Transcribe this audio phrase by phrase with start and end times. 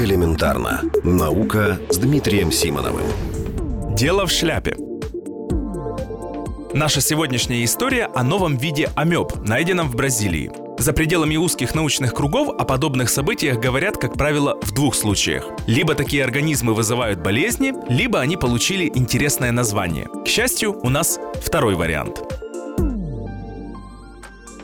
[0.00, 0.80] Элементарно.
[1.04, 3.04] Наука с Дмитрием Симоновым.
[3.94, 4.74] Дело в шляпе.
[6.72, 10.50] Наша сегодняшняя история о новом виде амеб, найденном в Бразилии.
[10.78, 15.44] За пределами узких научных кругов о подобных событиях говорят, как правило, в двух случаях.
[15.66, 20.08] Либо такие организмы вызывают болезни, либо они получили интересное название.
[20.24, 22.22] К счастью, у нас второй вариант.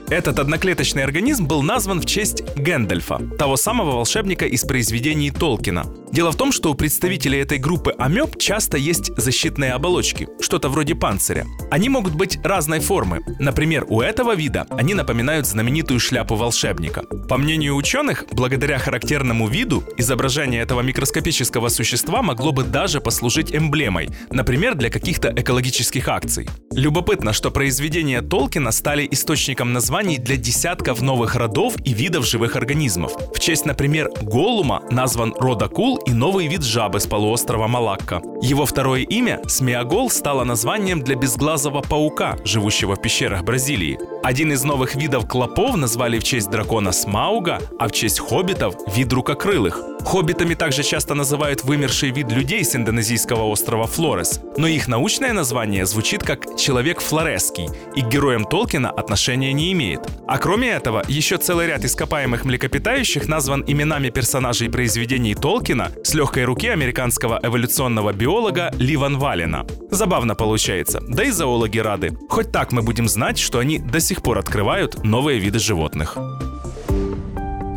[0.09, 5.85] Этот одноклеточный организм был назван в честь Гэндальфа, того самого волшебника из произведений Толкина.
[6.17, 10.95] Дело в том, что у представителей этой группы амеб часто есть защитные оболочки, что-то вроде
[10.95, 11.45] панциря.
[11.71, 13.21] Они могут быть разной формы.
[13.39, 17.03] Например, у этого вида они напоминают знаменитую шляпу волшебника.
[17.29, 24.09] По мнению ученых, благодаря характерному виду, изображение этого микроскопического существа могло бы даже послужить эмблемой,
[24.31, 26.49] например, для каких-то экологических акций.
[26.73, 33.13] Любопытно, что произведения Толкина стали источником названий для десятков новых родов и видов живых организмов.
[33.35, 38.23] В честь, например, Голума назван род акул и новый вид жабы с полуострова Малакка.
[38.41, 43.99] Его второе имя, Смеагол, стало названием для безглазого паука, живущего в пещерах Бразилии.
[44.27, 49.13] Один из новых видов клопов назвали в честь дракона Смауга, а в честь хоббитов– вид
[49.13, 49.81] рукокрылых.
[50.05, 55.85] Хоббитами также часто называют вымерший вид людей с индонезийского острова Флорес, но их научное название
[55.85, 60.09] звучит как «человек флореский» и к героям Толкина отношения не имеет.
[60.29, 66.45] А кроме этого, еще целый ряд ископаемых млекопитающих назван именами персонажей произведений Толкина с легкой
[66.45, 69.67] руки американского эволюционного биолога Ли Ван Валена.
[69.91, 72.17] Забавно получается, да и зоологи рады.
[72.29, 76.17] Хоть так мы будем знать, что они до сих пор открывают новые виды животных.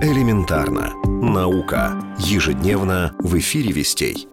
[0.01, 0.93] Элементарно.
[1.05, 2.01] Наука.
[2.17, 4.29] Ежедневно в эфире «Вестей».